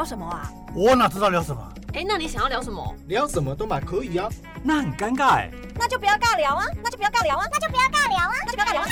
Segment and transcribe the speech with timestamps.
[0.00, 0.50] 聊什么啊？
[0.74, 1.62] 我哪知道聊什么？
[1.92, 2.96] 哎，那你想要聊什么？
[3.06, 4.30] 聊什么都嘛可以啊。
[4.62, 5.50] 那很尴尬哎。
[5.74, 6.64] 那就不要尬聊啊！
[6.82, 7.44] 那就不要尬聊啊！
[7.52, 8.32] 那就不要尬聊啊！
[8.46, 8.86] 那就不要尬聊啊！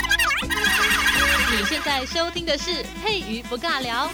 [1.51, 4.11] 你现在收听的是佩瑜不尬聊。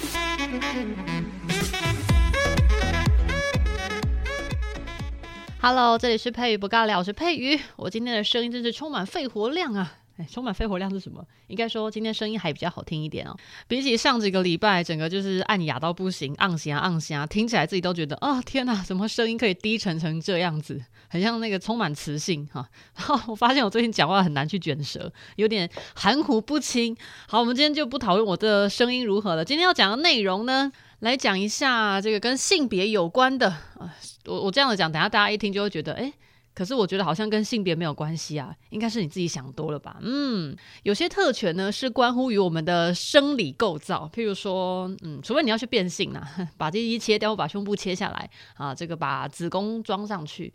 [5.61, 7.61] Hello，这里是佩瑜不尬聊，我是佩瑜。
[7.75, 9.95] 我今天的声音真是充满肺活量啊！
[10.17, 11.27] 哎，充满肺活量是什么？
[11.49, 13.37] 应该说今天声音还比较好听一点哦。
[13.67, 20.81] 比起上几个礼拜，整个就是暗哑到不行，昂声昂声，听起来自己都觉得啊、哦，天哪，怎么声音可以低沉成这样子？
[21.09, 22.69] 很像那个充满磁性哈。
[22.95, 26.97] 然后我发现我最近讲话很难去卷舌，有点含糊不清。
[27.27, 29.45] 好，我们今天就不讨论我的声音如何了。
[29.45, 30.71] 今天要讲的内容呢，
[31.01, 33.93] 来讲一下这个跟性别有关的啊。
[34.27, 36.13] 我我这样子讲，等下大家一听就会觉得，哎。
[36.55, 39.99] 可是我觉得好像跟性别没有关系啊，应该是你自己想多了吧？
[40.01, 50.55] 嗯，有些特权呢是关乎于我们的生理构造，譬如说，嗯，除非你要去变性啊， 把这一切掉把胸部切下来啊，这个把子宫装上去。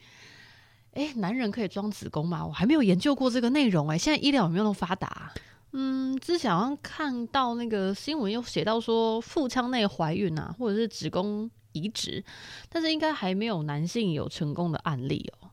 [0.93, 2.45] 诶，男人可以装子宫吗？
[2.45, 5.33] 我还没有研究过这个内容诶，现在医疗有没有那么发达？
[5.73, 12.23] 嗯，之前好像看到那个新闻又写到说腹腔内怀孕啊，或者是子宫移植，
[12.69, 15.48] 但是应该还没有男性有成功的案例哦。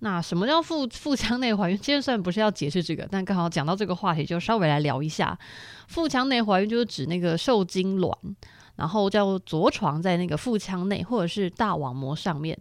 [0.00, 1.76] 那什么叫腹腹腔内怀孕？
[1.76, 5.38] 今天虽然不是要解释这个，但刚好讲到这个话题，就稍微来聊一下。
[5.88, 8.16] 腹腔内怀孕就是指那个受精卵，
[8.76, 12.56] 然后叫着床在那个腹腔内或者是大网膜上面。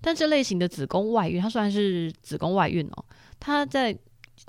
[0.00, 3.04] 但这类型的子宫外孕，它虽然是子宫外孕哦，
[3.38, 3.96] 它在。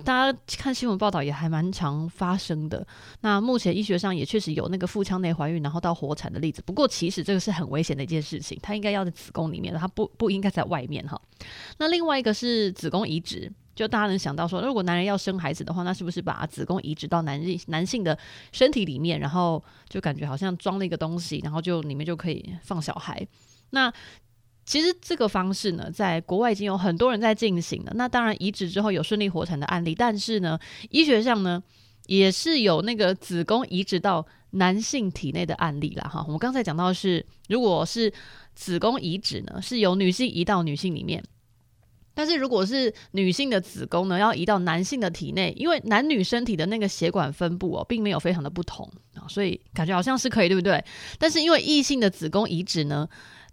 [0.03, 2.85] 大家看新闻报道也还蛮常发生的。
[3.21, 6.61] 那目前医学上也确实有那个腹腔内怀孕然后到活产的例子。
[6.65, 11.19] 不过其实这个是很危险的一件事情，它应该要在子宫里面，它不不应该在外面哈。
[11.77, 18.17] 那另外一个是子宫移植，就大家能想到说，如果男人要生孩子的话，那是不是把子宫移植到男性男性的
[18.51, 23.25] 身体里面，然后就感觉好像装了一个东西，然后就里面就可以放小孩？
[23.71, 23.93] 那
[24.69, 27.91] 其实这个方式呢，在国外已经有很多人在进行了。
[27.95, 30.59] 那当然，移植之后有顺利活产的案例，但是呢，
[30.91, 31.63] 医学上呢，
[32.05, 36.07] 也是有那个子宫移植到男性体内的案例啦。
[36.07, 38.13] 哈，我们刚才讲到是，如果是
[38.53, 41.19] 子宫移植呢，是由女性移到女性里面；
[42.13, 50.85] 但是如果是女性的子宫呢，要移到男性的体内，因为男女身体的那个血管分布哦，并没有非常的不同啊，所以感觉好像是可以，对不对？
[51.17, 53.09] 但是因为异性的子宫移植呢，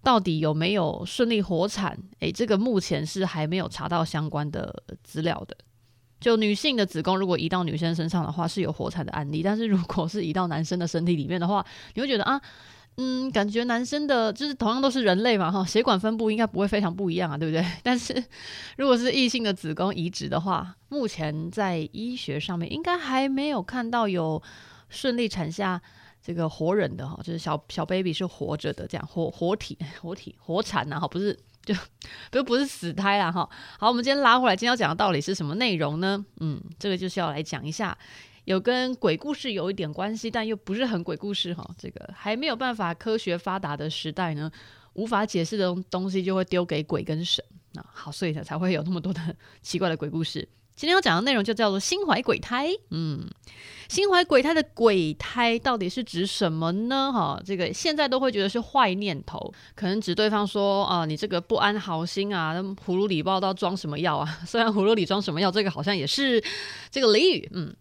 [0.07, 1.99] 到底有没有顺利活产？
[2.21, 5.57] 诶，这个目前是还没有查到相关的资料的。
[6.21, 12.41] 就女性的子宫如果移到女生身上的话，是有活产的案例；但是如果是移到男生的身体里面的话，你会觉得啊，
[12.99, 17.67] 嗯，感觉男生的就是同样都是人类嘛，哈，血管分布应该不会非常不一样啊，对不对？
[17.83, 18.15] 但是
[18.77, 24.41] 如果是异性的子宫移植的话，目前在医学上面应该还没有看到有
[24.89, 25.83] 顺利产下。
[26.27, 31.73] 这个活人的哈，就是小小 baby 是活着的，这样活活体活体活产呐哈，不是就
[32.33, 33.49] 不不是死胎啦哈。
[33.79, 36.27] 好，我们今天拉回来，今天要讲的到底是什么内容呢？
[36.41, 37.97] 嗯，这个就是要来讲一下，
[38.43, 41.65] 有跟鬼故事有一点关系，但又不是很鬼故事哈。
[41.79, 44.51] 这个还没有办法科学发达的时代呢，
[44.95, 47.45] 无法解释的东西就会丢给鬼跟神。
[47.71, 50.49] 那好，所以呢才会有那么多的 奇怪的鬼故事。
[50.77, 52.69] 今天要讲的内容就叫做心怀鬼胎。
[52.91, 53.27] 嗯，
[53.89, 57.11] 心怀鬼胎的鬼胎到底是指什么呢？
[57.11, 62.55] 哈，这个现在都会觉得是坏念头，可能指对方说啊、你这个不安好心啊，
[62.87, 64.39] 葫芦里不知道装什么药啊。
[64.47, 66.45] 虽然葫芦里装什么药，这个好像也是
[66.91, 67.49] 这个俚语。
[67.55, 67.75] 嗯，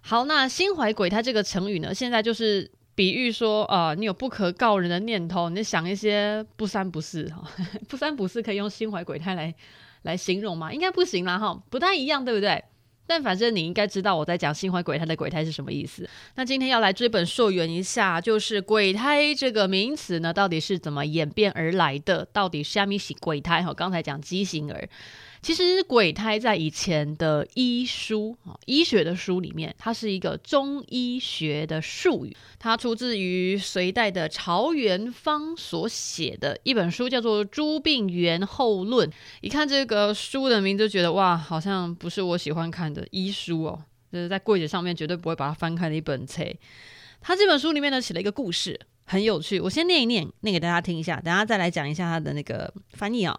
[0.00, 7.48] 好，那心怀鬼胎这个成语呢，现在就是比喻说啊、你有不可告人的念头，你想一些不三不四哈，
[7.88, 9.54] 不三不四可以用心怀鬼胎来。
[10.02, 10.72] 来形容吗？
[10.72, 12.62] 应该不行啦，哈，不太一样，对不对？
[13.04, 16.08] 但反正你应该知道我在讲心怀鬼胎的鬼胎是什么意思。
[16.36, 22.24] 那今天要来追本溯源一下，就是鬼胎这个名词呢，到底是怎么演变而来的？
[22.32, 23.62] 到底虾米是鬼胎？
[23.62, 24.88] 哈，刚才讲畸形儿。
[25.42, 39.08] 其实鬼胎在以前的医书啊，医学的书里面，它是一个中医学的术语，它出自于隋代的曹元芳所写的一本书，叫做《诸病源候论》。
[39.40, 46.44] 一看这个书的名字，就觉得哇，好像不是我喜欢看的医书哦，就是在柜子上面绝对不会把它翻开的一本册。
[47.20, 53.36] 他这本书里面呢，写了一个故事，很有趣，我先念一念，念给大家听一下，等下再来讲一下他的那个翻译啊。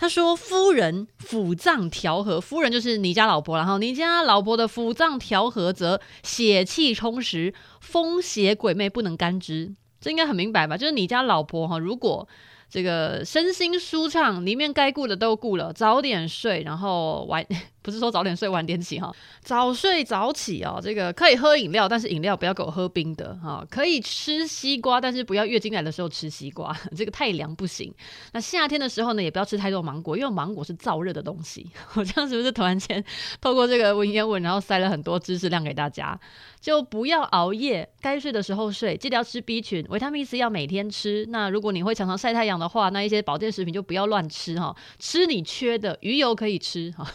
[0.00, 9.74] 他说：“夫人腑脏调和，夫人就是你家老婆，然后你家老婆的腑脏调和，则血气充实，风邪鬼魅不能干支。
[10.00, 10.76] 这应该很明白吧？
[10.76, 12.28] 就是你家老婆哈，如果
[12.70, 17.44] 这个身心舒畅，里面该顾的都顾了，早点睡，然后晚
[17.82, 20.80] 不是说早点睡晚点起哈，早睡早起哦。
[20.82, 23.64] 这个可以喝饮料，但是饮料不要给我喝冰的哈。
[23.70, 27.92] 可以吃西瓜，但是不要月经来的时候吃西瓜， 这个太凉不行。
[28.32, 31.70] 那夏天的时候呢，也不要吃太多芒果，因为芒果是燥热的东西。
[31.94, 33.02] 我这样是不是突然间
[33.40, 36.18] 透过这个文言文，然后塞了很多知识量给大家？
[36.60, 41.24] 就不要熬夜，该睡的时候睡，记得要吃 B 群，维他命 C 要每天吃。
[41.28, 44.74] 那如果你会常常晒太阳的话，那一些保健食品就不要乱吃哈。
[44.98, 47.06] 吃你缺的，鱼油可以吃哈，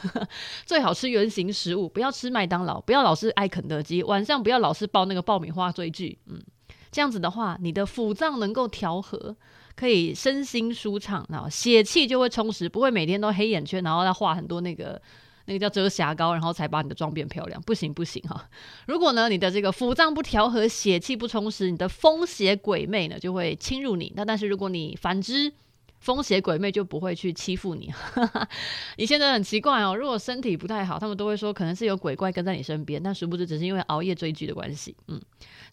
[0.66, 6.42] 最好吃原型食物，不要吃麦当劳，不要老是爱肯德基，晚上不要老是爆那个爆米花追剧，嗯，
[6.92, 9.36] 这样子的话，你的腑脏能够调和，
[9.76, 15.02] 可以身心舒畅，然后血气就会充实，不会每天都黑眼圈，然后要画很多那个。
[15.46, 18.48] 那个叫遮瑕膏，然后才把你的妆变漂亮，不行不行哈！
[18.88, 24.14] 如果呢，你的这个腑脏不调和，血气不充实，你的风邪鬼魅呢就会侵入你。
[24.16, 25.52] 那但是如果你反之，
[26.04, 27.90] 风邪鬼魅就不会去欺负你。
[28.98, 34.94] 你现在很奇怪哦，如果身体不太好，他们都会说可能是有鬼怪跟在你身边，但殊不知只是因为熬夜追剧的关系。
[35.08, 35.22] 嗯，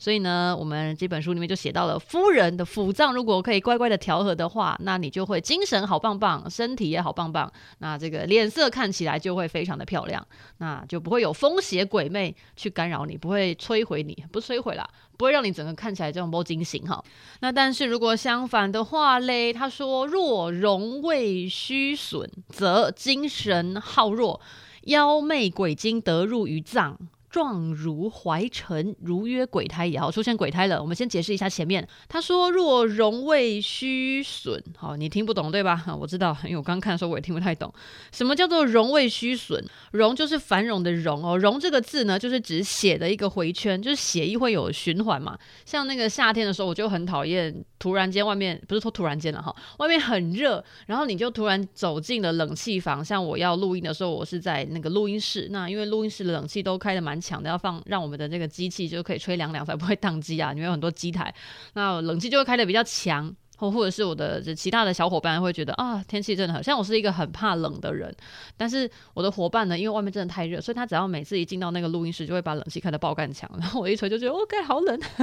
[0.00, 10.26] 所以呢，我们这本书里面就写到了，夫人的腑脏如果可以乖乖的调和的话，那你就会精神好棒棒，身体也好棒棒，那这个脸色看起来就会非常的漂亮，
[10.56, 14.88] 那就不会有风邪鬼魅去干扰你，不会摧毁你，不摧毁啦。
[15.19, 17.05] 不会让你整个看起来这种不惊醒哈。
[17.41, 24.41] 那但是如果相反的话嘞，他说若荣位虚损，则精神耗弱，
[24.85, 26.97] 妖魅鬼精得入于脏。
[27.31, 30.82] 状如怀尘，如约鬼胎也好，出现鬼胎了。
[30.82, 35.85] 我们先解释一下前面，他说若荣未虚损，好，你听不懂对吧？
[36.00, 37.73] 我知道，因为我刚刚看的时候我也听不太懂，
[38.11, 39.65] 什么叫做荣未虚损？
[39.93, 45.38] 荣就是繁荣的荣哦，荣这个字呢，就是指血的一个回圈，就是血液会有循环嘛。
[45.65, 53.05] 像那个夏天的时候，我就很讨厌突然间外面不是说突然间了哈，外面很热，然后你就突然走进了冷气房。
[53.05, 57.20] 像我要录音的时候，我是在那个录音室，那因为录音室的冷气都开得蛮。
[57.21, 60.53] 强的要放，让我们的这个机器就可以吹凉凉，才不会宕机啊！
[60.53, 61.35] 里面有很多机台，
[61.75, 63.35] 那冷气就会开的比较强。
[63.61, 68.12] 或或者是我的其他的小伙伴会觉得啊，天气真的很像我是一个很怕冷的人，
[68.57, 74.99] 但是我的伙伴呢，因为外面真的太热，所以他只要每次一进到那个录音室，就会把冷气开得爆干强， 然后我一吹就觉得 OK 好冷，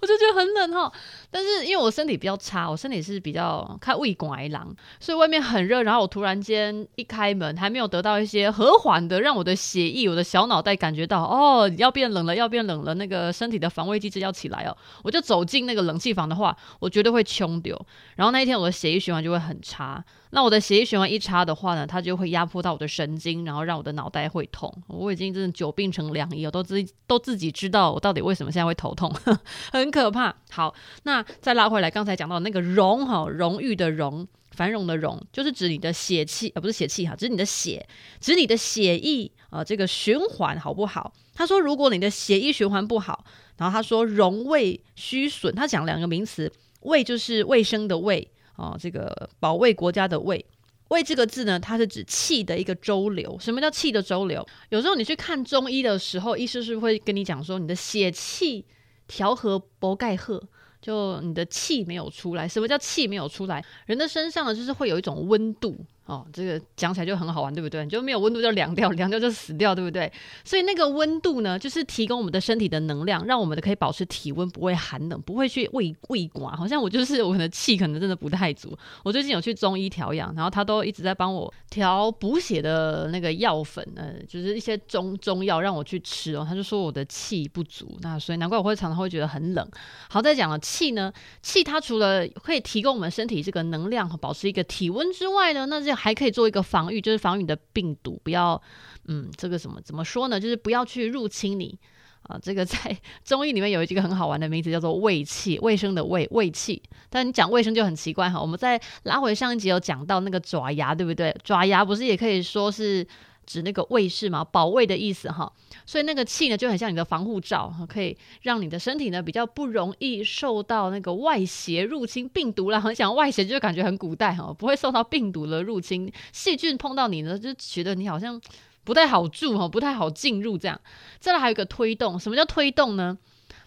[0.00, 0.92] 我就觉得很冷哈。
[1.32, 17.63] 但是因为我身体比较差，我身体是比较开胃拐狼，所以外面很热，然后我突然间一开门，还没有得到一些和缓的，让我的血液、我的小脑袋感觉到哦要变冷了，要变冷了，那个身体的防卫机制要起来哦，我就走进那个冷气房的话，我绝对会穷。
[17.64, 24.72] 流然后那一天我的血液循环就会很差，那我的血液循环一差的话呢，它就会压迫到我的神经，然后让我的脑袋会痛。
[24.86, 29.12] 我已经真的久病成良医，我都自都自己知道我到底为什么现在会头痛，
[29.72, 30.32] 很可怕。
[30.50, 30.72] 好，
[31.02, 37.84] 那再拉回来，刚才讲到那个荣哈，荣誉的荣，繁荣的荣，就是指你的血气，呃，不是血气哈，指你的血，
[38.20, 41.12] 指你的血液啊，这个循环好不好？
[41.34, 43.24] 他说，如果你的血液循环不好，
[43.56, 46.52] 然后他说荣位虚损，他讲两个名词。
[46.84, 48.26] 卫就是卫生的卫
[48.56, 50.42] 啊，这个保卫国家的卫。
[50.88, 53.36] 卫这个字呢，它是指气的一个周流。
[53.40, 54.46] 什么叫气的周流？
[54.68, 58.64] 有时候你去看中医的时候，医师是会跟你讲说，你的血气
[59.08, 60.40] 调和不盖赫，
[60.80, 62.46] 就你的气没有出来。
[62.46, 63.64] 什么叫气没有出来？
[63.86, 65.74] 人的身上呢，就是会有一种温度。
[66.06, 67.82] 哦，这个讲起来就很好玩，对不对？
[67.82, 70.12] 你就没有温度就凉掉， 凉掉就死掉，对不对？
[70.44, 76.54] 所以那个温度呢，就是提供我们的身体的能量，让我们的可以保持体温，不会寒冷，不会去胃胃寡。
[76.54, 78.76] 好像我就是我的气可能真的不太足。
[79.02, 86.44] 我最近有去中医调养，然后他都一直在帮我调补血的那个药粉，呃，就是一些中中药让我去吃哦。
[86.46, 89.66] 他就说我的气不足，那所以难怪我会常常会觉得很冷。
[90.10, 98.60] 好，再讲了气呢，气它除了可以提供我们身体这个能量和保持一个体温之外呢，那这还可以做一个防御，就是防御你的病毒不要，
[99.06, 100.40] 嗯，这个什么怎么说呢？
[100.40, 101.78] 就是不要去入侵你
[102.22, 102.38] 啊。
[102.42, 106.82] 这个在 中医里面有一个很好玩的名字，叫做胃气，卫生的卫，卫气。
[107.10, 108.40] 但你讲卫生就很奇怪哈。
[108.40, 111.34] 我们在拉回上一集有讲到那个爪牙，对不对？
[111.42, 113.06] 爪牙不是也可以说是。
[113.46, 115.52] 指那个卫士嘛，保卫的意思哈，
[115.86, 128.40] 所以那个气呢就很像你的防护罩，可以让你的身体呢比较不容易受到那个外邪入侵，病毒啦， 很想外邪就感觉很古代哈，不会受到病毒的入侵，细菌碰到你呢就觉得你好像
[128.82, 130.80] 不太好住哈，不太好进入这样。
[131.18, 133.16] 再来还有一个推动，什么叫推动呢？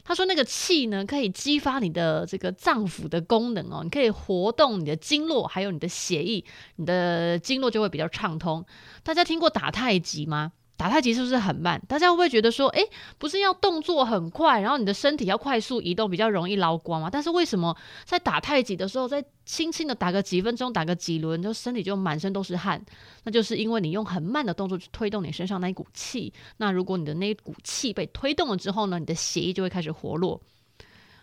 [0.07, 6.45] 他说：“那个气呢，可以激发你的这个脏腑的功能哦，你可以活动你的经络，还有你的血液，
[6.77, 8.65] 你的经络就会比较畅通。
[9.03, 10.53] 大家听过打太极吗？
[10.77, 11.81] 打太极是不是很慢？
[11.87, 17.09] 大家会不会觉得说，诶，不是要动作很快，然后你的身体要快速移动，比较容易捞光吗？
[17.11, 22.79] 但是为什么在打太极的时候，在轻轻的打个几分钟，打个几轮，就身体就满身都是汗？
[23.23, 26.31] 那就是因为你用很慢的动作去推动你身上那一股气。
[26.57, 30.39] 那如果你的那一股气被推动了之后呢，你的血液就会开始活络。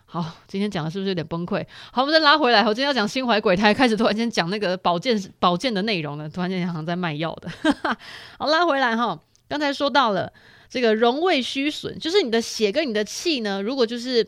[0.07, 1.65] 好，今天讲的是不是有点崩溃？
[1.93, 2.61] 好，我们再拉回来。
[2.63, 7.49] 我今天要讲心怀鬼胎，开始突然间讲那个保健保健的内容了，突然间好像在卖药的。
[8.39, 9.19] 好，拉回来哈。
[9.49, 10.33] 刚才说到了
[10.69, 14.27] 这个荣卫虚损，就是你的血跟你的气呢，如果就是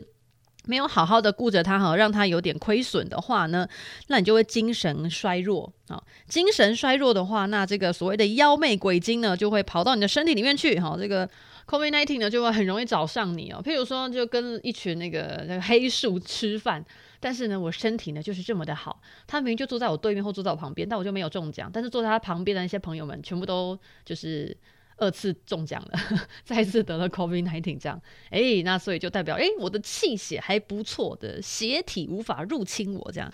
[0.65, 3.67] 没有好好的顾着它哈，让它有点亏损的话呢，
[4.07, 6.01] 那你就会精神衰弱啊。
[6.27, 10.95] 精神衰弱的话，那这个所谓的妖魅鬼精呢，就会跑到你的身体里面去哈。
[10.99, 11.29] 这个
[11.67, 13.61] COVID-19 呢，就会很容易找上你哦。
[13.63, 16.85] 譬如说，就跟一群那个那个黑树吃饭，
[17.19, 24.55] 但是呢，我身体呢就是这么的好，他明明就坐在我对面或坐在我旁边，但我就没有中奖，但是坐在他旁边的那些朋友们，全部都就是。
[24.97, 25.99] 二次中奖了，
[26.43, 33.31] 再次得了 COVID-19 这样，哎、那所以就代表，哎、我的气血还不错的，血体无法入侵我这样。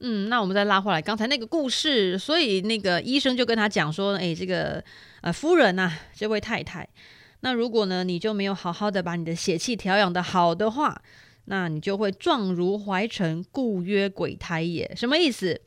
[0.00, 4.82] 嗯，那我们再拉回来刚才那个故事，所以那个医生就跟他讲说，哎、欸，这个
[5.20, 6.88] 呃夫人呐、啊，这位太太，
[7.40, 11.00] 那如果呢你就没有好好的把你的血气调养的好的话，
[11.44, 14.92] 那你就会状如怀尘，故曰鬼胎也。
[14.96, 15.60] 什么意思？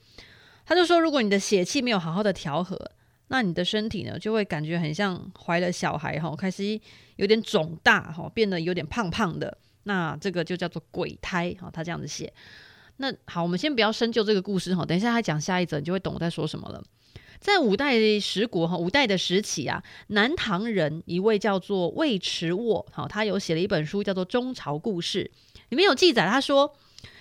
[0.65, 2.91] 他就说，如果你的血气没有好好的调和。
[3.29, 6.79] 那你的身体呢，就会感觉很像怀了小孩哈，开始
[7.17, 9.57] 有点肿大哈，变得有点胖胖的。
[9.83, 12.31] 那这个就叫做鬼胎哈，他这样子写。
[12.97, 16.83] 那好，我们先不要深究这个故事哈，等一下他讲下一则，你就会懂我在说什么了。
[17.39, 25.31] 在五代十国哈，五代的时期啊，南唐人一位叫做魏迟卧，好，他有写了一本书叫做《中朝故事》，
[25.69, 26.75] 里面有记载，他说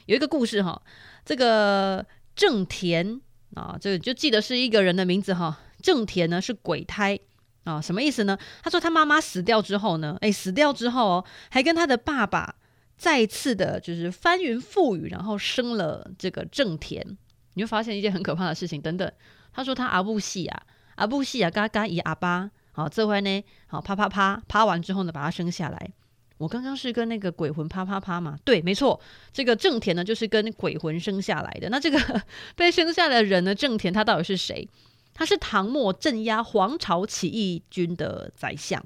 [0.07, 0.81] 有一个故事哈，
[1.25, 3.21] 这个郑田
[3.55, 5.61] 啊，这就记得是一个人的名字哈。
[5.87, 7.17] 郑田呢是鬼胎
[7.63, 8.37] 啊，什么意思呢？
[8.61, 12.57] 他说他妈妈死掉之后呢，诶，死掉之后哦，还跟他的爸爸
[12.97, 17.17] 再次的，就是翻云覆雨，然后生了这个郑田。
[17.55, 18.83] 你会发现一件很可怕的事情。
[18.83, 19.09] 等等，
[19.53, 20.63] 他说他阿布西啊，
[20.97, 25.93] 阿布西啊，嘎嘎一阿巴，好，这回呢，好啪啪啪啪完之后呢，把他生下来。
[26.39, 28.37] 我刚刚是跟那个鬼魂啪啪啪嘛？
[28.45, 29.01] 对，没错，
[29.33, 31.71] 这个郑田呢就是跟鬼魂生下来的。
[31.71, 31.99] 那这个
[32.57, 34.69] 被生下来的人呢，郑田他到底是谁？
[35.19, 38.85] 他是唐末镇压黄巢起义军的宰相，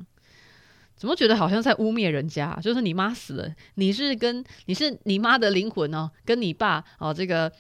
[0.97, 2.57] 怎么觉得好像在污蔑人家？
[2.63, 7.51] 就是你妈死了，你是跟你是你妈的灵魂哦，跟你爸哦这个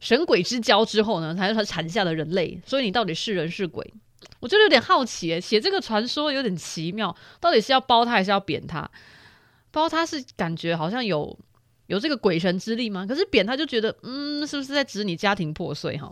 [0.00, 3.92] 神鬼之交之后呢，才是他产下的人类，所以你到底是人是鬼？
[4.40, 8.90] 我觉得有点好奇，写这个传说有点奇妙，到底是要褒他还是要贬他？
[9.70, 11.38] 褒他是感觉好像有
[11.88, 13.04] 有这个鬼神之力吗？
[13.06, 16.10] 可是贬他就觉得，嗯，是不是在指你家庭破碎哈？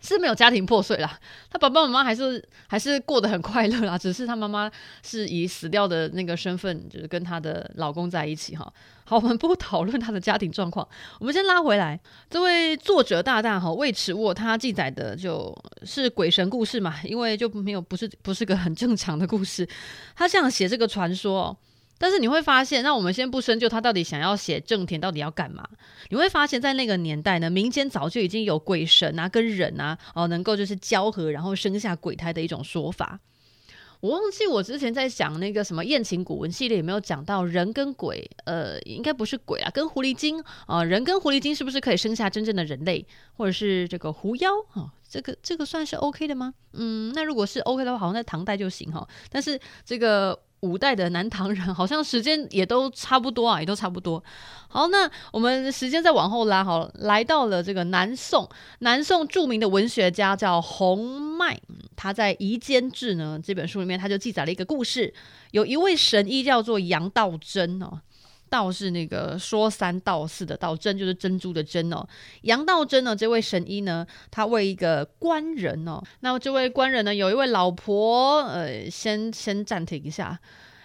[0.00, 1.18] 是没有家庭破碎啦，
[1.50, 4.70] 他爸爸妈妈还是还是过得很快乐啦，只是他妈妈
[5.02, 8.72] 是以死掉的那个身份，就是跟他的老公在一起哈。
[9.04, 10.86] 好，我们不讨论他的家庭状况，
[11.18, 19.66] 我们先拉回来，这位作者大大哈魏迟沃他记载的就是鬼神故事嘛，因为就没有不是不是个很正常的故事，
[20.14, 21.56] 他这样写这个传说。
[21.98, 25.68] 但是你会发现，那我们先不深究他到底想要写正田到底要干嘛。
[26.10, 33.18] 你会发现在那个年代呢，民间早就已经有鬼神啊跟人啊哦能够就是交合，然后生下鬼胎的一种说法。
[34.00, 43.04] 我忘记我之前在讲那个什么艳情古文系列有没有讲到人跟鬼，呃，应该不是鬼啊，跟狐狸精啊、人跟狐狸精是不是可以生下真正的人类，
[43.36, 44.90] 或者是这个狐妖啊、哦？
[45.08, 46.54] 这个这个算是 OK 的吗？
[46.74, 49.04] 嗯，那如果是 OK 的话，好像在唐代就行哈。
[49.30, 50.38] 但是这个。
[50.60, 54.22] 五代的南唐人 好像时间也都差不多啊，也都差不多。
[54.68, 58.48] 好，那我们时间再往后拉，好，来到了这个南宋。
[58.80, 61.58] 南宋著名的文学家叫洪迈，
[61.96, 65.14] 他在《夷坚志》呢这本书里面，他就记载了一个故事，
[65.52, 68.00] 有一位神医叫做杨道真哦。
[68.50, 72.06] 道是那个说三道四的道，珍就是珍珠的珍哦。
[72.42, 80.38] 杨道真呢，这位神医呢，他为一个官人哦，那这位官人呢，有一位老婆，呃，先先暂停一下。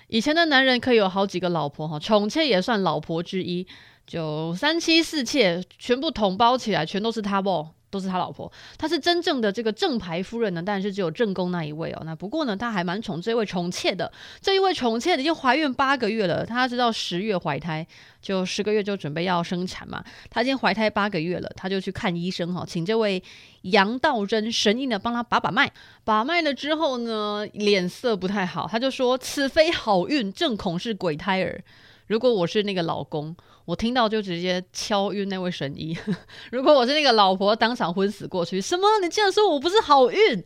[0.08, 3.66] 以前的男人可以有好几个老婆哈，宠妾也算老婆之一，
[4.06, 7.68] 就三妻四妾全部统包起来，全都是他不。
[7.94, 12.02] 都是他老婆，他是真正的这个正牌夫人呢，当然是只有正宫那一位哦。
[12.04, 14.12] 那不过呢，他还蛮宠这位宠妾的。
[14.42, 17.86] 这一位宠妾已经怀孕八个月了，他知道十月怀胎，
[18.20, 20.04] 就十个月就准备要生产嘛。
[20.32, 23.22] 他已经怀胎八个月了，他就去看医生哈，请这位
[23.62, 25.72] 杨道真神医呢帮他把把脉。
[26.04, 31.64] 把脉了之后呢，脸色不太好，他就说：“此非好运，正恐是鬼胎儿。”
[32.08, 35.98] 如果我是那个老公，我听到就直接敲晕那位神医。
[36.52, 38.60] 如果我是那个老婆，当场昏死过去。
[38.60, 38.88] 什么？
[39.02, 40.44] 你竟然说我不是好运？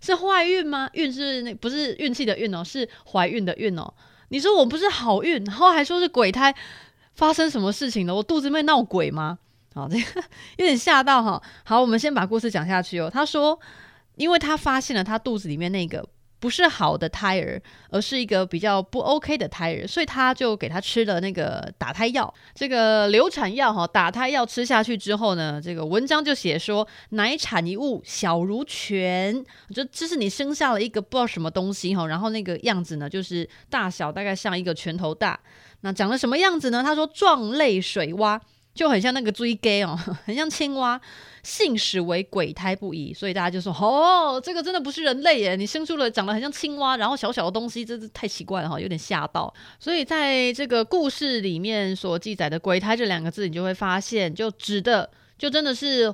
[0.00, 0.88] 是坏运吗？
[0.94, 3.92] 运是那不是运气的运哦，是怀孕的孕哦。
[4.28, 6.54] 你说我不是好运，然后还说是鬼胎，
[7.14, 8.14] 发生什么事情了？
[8.14, 9.38] 我肚子里面闹鬼吗？
[9.74, 10.22] 好，这个
[10.58, 11.42] 有点吓到哈。
[11.64, 13.10] 好，我们先把故事讲下去哦。
[13.12, 13.58] 他说，
[14.16, 16.08] 因为他发现了他肚子里面那个。
[16.40, 22.32] 不是好的胎儿，而是一个比较不 OK 的胎儿，所以他就给他吃了那个打胎药。
[22.54, 29.44] 这个流产药哈，打胎药吃下去之后呢，这个文章就写说，奶产一物小如拳，
[29.74, 35.38] 就这是你生下了一个不知道什么东西哈，然后那个样子呢，就是大小大概像一个拳头大。
[35.82, 36.82] 那长了什么样子呢？
[36.82, 38.40] 他说状类水蛙。
[38.80, 39.94] 就很像那个追 gay 哦，
[40.24, 40.98] 很像青蛙，
[41.42, 45.54] 信使为鬼胎不疑，所以大家就说：哦，这个真的不是人类耶！
[45.54, 49.52] 你生出了长得很像青蛙，然后小小的东西，真是太奇怪了哈，有点吓到。
[49.78, 56.10] 所以在这个故事里面所记载的“鬼胎”这两个字，你就会发现，就指的就真的是。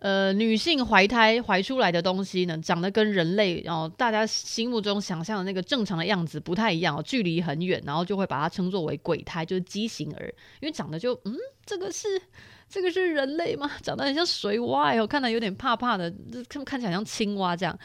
[0.00, 12.08] 呃，女性怀胎怀出来的东西呢，长得跟人类，然后大家心目中想象的那个正常的样子不太一样，距离很远，然后就会把它称作为鬼胎，就是畸形儿，因为长得就，嗯，这个是
[12.68, 13.70] 这个是人类吗？
[13.82, 16.10] 长得很像水蛙，我看到有点怕怕的，
[16.48, 17.78] 看看起来像青蛙这样。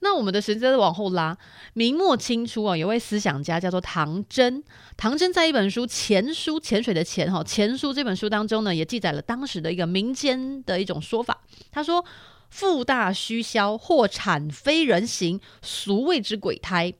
[0.00, 1.36] 那我们的时间往后拉，
[1.72, 4.62] 明末清初啊，有位思想家叫做唐真。
[4.96, 11.42] 唐真在一本书《潜书》潜水的潜哈，《潜书》这本书当中呢，也记载了当时的一个民间的一种说法。
[11.70, 12.04] 他说
[12.50, 16.92] ：“腹大虚消，或产非人形，俗谓之鬼胎。”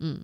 [0.00, 0.22] 嗯，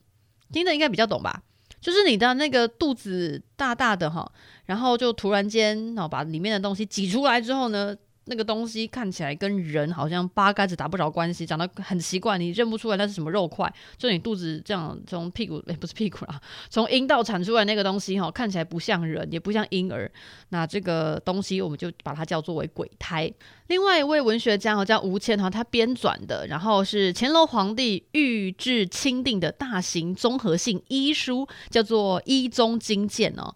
[0.52, 1.42] 听得应该比较懂吧？
[1.80, 4.30] 就是你的那个肚子大大的哈，
[4.64, 7.97] 然后就突然间然后把里面的东西挤出来之后呢，
[8.28, 13.73] 那个东西看起来跟人好像八竿子打不着关系，长得很奇怪，你认不出来那是什么肉块。
[13.97, 20.11] 就你肚子这样从屁股，诶，不是屁股啦，从阴道产出来那个东西哈，看起来不像人，也不像婴儿。
[20.49, 23.33] 那这个东西我们就把它叫做为鬼胎。
[23.68, 33.54] 另外一位文学家哈叫吴谦哈，他编纂的，然后是乾隆皇帝御制钦定的大型综合性医书，叫做《医宗金鉴》哦。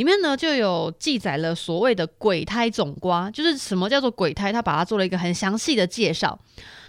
[0.00, 6.40] 里面呢就有记载了所谓的鬼胎总瓜，就是什么叫做鬼胎，他把它做了一个很详细的介绍。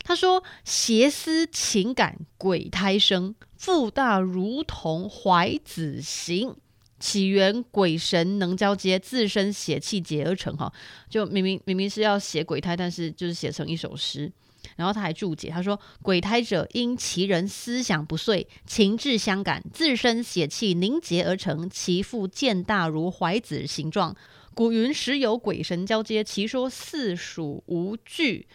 [0.02, 6.56] 他说：邪思情感鬼胎生，腹大如同怀子形，
[7.02, 10.56] 起源鬼神能交接，自身血气结而成。
[10.56, 10.72] 哈，
[11.10, 14.32] 就明明明明是要写鬼胎，但是就是写成一首诗。
[14.76, 24.16] 然后他还注解，他说：“鬼胎者，因其人思想不遂，情志相感，自身血气凝结而成，其腹渐大如怀子形状。
[24.54, 28.48] 古云时有鬼神交接，其说似属无据。”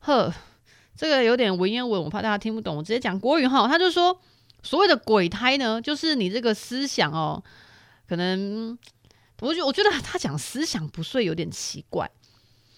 [0.00, 0.32] 呵，
[0.96, 3.66] 这个有点文言文，我怕大家听不懂，我直接讲国语哈。
[3.66, 4.20] 他就说，
[4.62, 7.42] 所谓的鬼胎呢，就是你这个思想哦，
[8.08, 8.78] 可能
[9.40, 12.10] 我觉我觉得他讲思想不遂有点奇怪。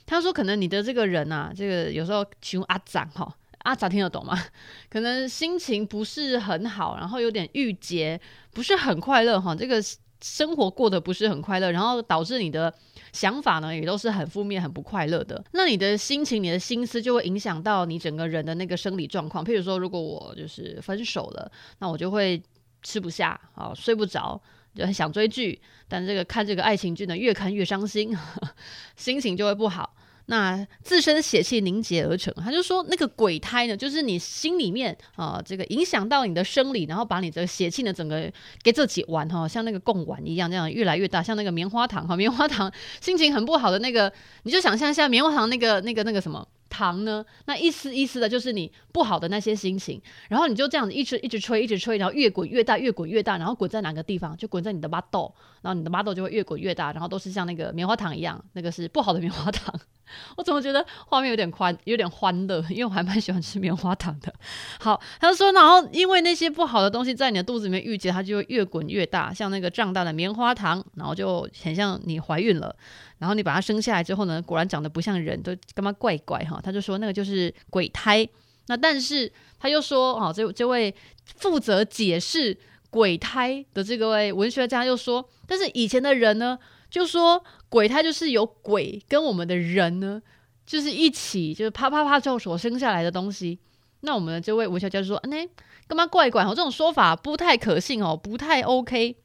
[0.06, 4.38] 他说：“可能你的这个人啊，这个有时候形容阿展哈，阿长听得懂吗？
[4.88, 8.20] 可能心情不是很好，然后有点郁结，
[8.52, 9.52] 不是很快乐哈。
[9.54, 9.82] 这个
[10.22, 12.72] 生活过得不是很快乐，然后导致你的
[13.12, 15.44] 想法呢也都是很负面、很不快乐的。
[15.52, 19.44] 那你的心情、你的心思就会影响到你整个人的那个生理状况。
[19.44, 22.40] 譬如说，如果我就是分手了，那我就会
[22.82, 24.40] 吃不下啊，睡不着。”
[24.76, 25.58] 就很想追剧，
[25.88, 28.54] 但这个看这个爱情剧呢，越看越伤心呵呵，
[28.96, 29.94] 心情就会不好。
[30.28, 38.28] 那自身血气凝结而成，他就说那个鬼胎呢，就是你心里面啊、这个影响到你的生理，然后把你的血气呢整个
[38.60, 44.12] 给自己玩哈，像那个贡丸一样，这样越来越大，像那个棉花糖哈，棉花糖心情很不好的那个，
[44.42, 46.46] 你就想象一下棉花糖那个那个那个什么。
[46.76, 47.24] 糖呢？
[47.46, 54.36] 那一丝一丝的，就是你不好的那些心情，然后你就这样子一直一直吹，一直吹，然后越滚越大，越滚越大，然后滚在哪个地方？
[54.36, 59.74] 就滚在你的巴豆，然后你的巴豆就会越滚越大，然后都是像那个棉花糖一样，那个是不好的棉花糖。
[60.36, 62.64] 我怎么觉得画面有点欢，有点欢乐？
[62.70, 64.32] 因为我还蛮喜欢吃棉花糖的。
[64.78, 72.76] 好，他说，然后因为那些不好的东西在你的肚子里面郁结，它就会越滚越大，像那个胀大的棉花糖，然后就很像你怀孕了。
[73.18, 76.60] 然后你把它生下来之后呢，果然长得不像人，都干嘛怪怪哈？
[76.62, 78.28] 他就说那个就是鬼胎。
[78.68, 80.94] 那但是他又说，哦，这这位
[81.36, 82.56] 负责解释
[82.90, 86.58] 鬼胎的这个位文学家又说，但是以前的人呢，
[86.90, 90.20] 就说鬼胎就是有鬼跟我们的人呢，
[90.66, 93.58] 就是一起就是啪啪啪之后所生下来的东西。
[94.00, 95.48] 那我们的这位文学家就说，那
[95.86, 96.42] 干嘛怪怪？
[96.42, 99.16] 哦，这种说法不太可信哦，不太 OK。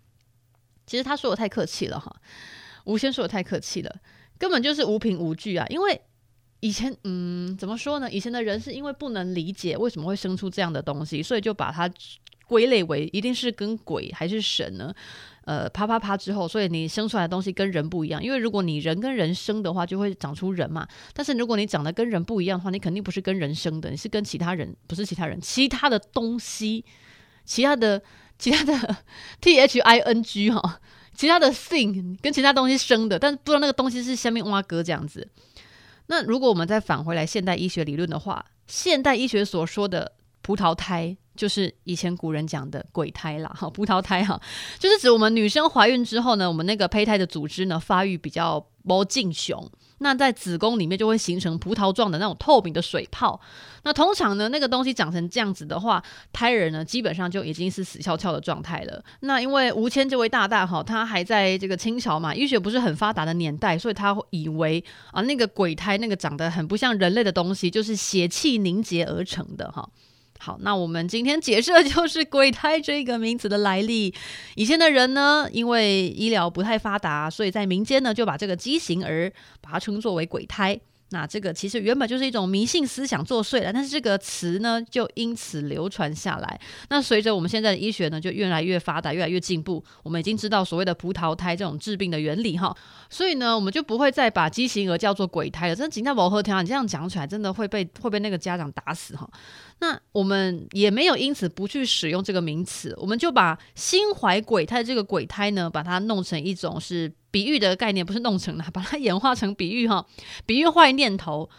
[0.85, 2.15] 其实他说的太客气了哈。
[2.85, 3.95] 吴先说的太客气了，
[4.37, 5.65] 根本就是无凭无据啊！
[5.69, 6.01] 因为
[6.59, 8.09] 以前，嗯，怎么说呢？
[8.11, 11.89] 以前的人是因为不能理解为什么会生出这样的东西，所以就把它
[12.47, 14.93] 归类为一定是跟鬼还是神呢？
[15.45, 18.23] 呃，啪啪啪之后，所以你生出来的东西跟人不一样。
[18.23, 20.87] 因为如果你人跟人生的话，就会长出人嘛。
[21.13, 26.85] 但是如果你长得跟人不一样的话，你肯定不是跟人生的，你是跟其他人，不是其他人，其他的东西，
[27.43, 27.99] 其他的
[28.37, 28.97] 其他的
[29.41, 30.79] T H I N G 哈，
[31.15, 35.27] 其他的 thing 跟其他东西生的，但是不知道那个东西是下面挖哥这样子。
[36.07, 41.17] 那如果我们再返回来现代医学理论的话，现代医学所说的葡萄胎。
[41.33, 44.39] 就是以前古人讲的鬼胎啦， 哈，葡萄胎哈，
[44.77, 49.71] 就是指我们女生怀孕之后呢，我们那个胚胎的组织呢发育比较不健雄，
[50.03, 53.39] 那在子宫里面就会形成葡萄状的那种透明的水泡。
[53.83, 59.03] 那通常呢，那个东西长成这样子的话，胎儿呢基本上就已经是死翘翘的状态了。
[59.21, 69.87] 那因为吴谦这位大大哈，他还在这个清朝嘛，医学不是很发达的年代，所以他以为啊那个鬼胎那个长得很不像人类的东西，就是血气凝结而成的哈。
[70.43, 74.11] 好，那我们今天解释的就是 “鬼胎”这个名词的来历。
[74.55, 80.79] 以前的人呢，因为医疗不太发达，所以在民间呢就把这个畸形儿把它称作为“鬼胎”。
[81.13, 86.59] 那这个其实原本就是一种迷信思想作祟了，但是这个词呢就因此流传下来。
[86.89, 92.73] 那随着我们现在的医学呢就越来越发达，越来越进步，我们已经知道所谓的葡萄胎这种治病的原理哈，
[93.09, 95.75] 所以呢我们就不会再把畸形儿叫做鬼胎了。
[95.75, 99.29] 真的，今天我和天啊，你这样讲出来真的会被会被那个家长打死哈。
[99.81, 107.11] 那我们也没有因此不去使用这个名词，我们就把心怀鬼胎这个鬼胎呢，把它弄成一种是。
[107.33, 110.05] 比喻的概念不是弄成了，把它演化成比喻哈，
[110.45, 111.49] 比喻坏念头，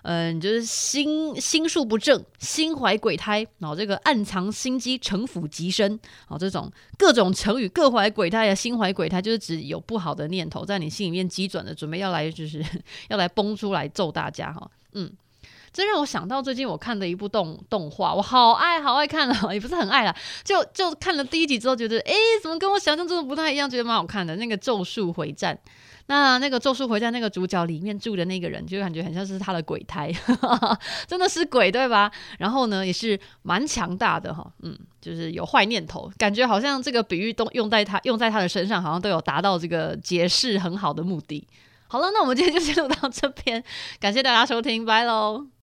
[0.00, 12.64] 嗯，就是心心术不正，心怀鬼胎，然后这个暗藏心机，城府极深，好，这种各种成语，各怀鬼胎呀，心怀鬼胎，就是指有不好的念头在你心里面积转的，准备要来就是
[13.10, 15.12] 要来崩出来揍大家哈，嗯。
[15.72, 23.68] 这让我想到最近我看的一部动动画，我好爱好爱看了， 也不是很爱啦，就就看了第一集之后，觉得诶，怎么跟我想象中的不太一样？
[23.68, 24.36] 觉得蛮好看的。
[24.36, 25.54] 那个《咒术回战》，
[26.06, 30.12] 那那个《咒术回战》那个主角里面住的那个人，就感觉很像是他的鬼胎，
[31.06, 32.10] 真的是鬼对吧？
[32.38, 41.46] 然后呢，也是蛮强大的哈，嗯，就是有坏念头，感觉好像这个比喻都用在他用在他的身上，好像都有达到这个解释很好的目的。
[41.88, 43.62] 好了，那我们今天就先录到这边，
[43.98, 45.48] 感谢大家收听，拜喽。